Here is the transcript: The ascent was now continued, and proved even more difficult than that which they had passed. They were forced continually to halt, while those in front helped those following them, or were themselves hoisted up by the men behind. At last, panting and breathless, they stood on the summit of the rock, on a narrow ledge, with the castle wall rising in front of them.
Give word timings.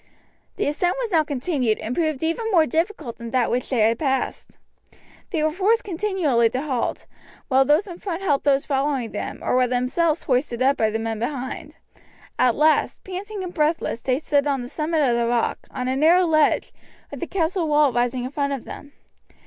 The 0.55 0.65
ascent 0.65 0.95
was 0.99 1.11
now 1.11 1.23
continued, 1.23 1.77
and 1.77 1.93
proved 1.93 2.23
even 2.23 2.49
more 2.49 2.65
difficult 2.65 3.19
than 3.19 3.29
that 3.29 3.51
which 3.51 3.69
they 3.69 3.81
had 3.81 3.99
passed. 3.99 4.57
They 5.29 5.43
were 5.43 5.51
forced 5.51 5.83
continually 5.83 6.49
to 6.49 6.61
halt, 6.63 7.05
while 7.49 7.65
those 7.65 7.85
in 7.85 7.99
front 7.99 8.23
helped 8.23 8.43
those 8.43 8.65
following 8.65 9.11
them, 9.11 9.37
or 9.43 9.55
were 9.55 9.67
themselves 9.67 10.23
hoisted 10.23 10.59
up 10.59 10.75
by 10.75 10.89
the 10.89 10.97
men 10.97 11.19
behind. 11.19 11.75
At 12.39 12.55
last, 12.55 13.03
panting 13.03 13.43
and 13.43 13.53
breathless, 13.53 14.01
they 14.01 14.17
stood 14.17 14.47
on 14.47 14.63
the 14.63 14.69
summit 14.69 15.07
of 15.07 15.15
the 15.15 15.27
rock, 15.27 15.67
on 15.69 15.87
a 15.87 15.95
narrow 15.95 16.25
ledge, 16.25 16.73
with 17.11 17.19
the 17.19 17.27
castle 17.27 17.67
wall 17.67 17.93
rising 17.93 18.23
in 18.23 18.31
front 18.31 18.53
of 18.53 18.65
them. 18.65 18.93